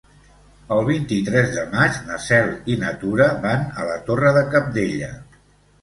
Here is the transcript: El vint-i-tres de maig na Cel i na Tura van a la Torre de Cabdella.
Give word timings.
El 0.75 0.79
vint-i-tres 0.87 1.51
de 1.59 1.67
maig 1.75 2.01
na 2.09 2.19
Cel 2.29 2.51
i 2.77 2.81
na 2.87 2.97
Tura 3.05 3.31
van 3.47 3.71
a 3.85 3.89
la 3.93 4.03
Torre 4.09 4.37
de 4.41 4.47
Cabdella. 4.57 5.17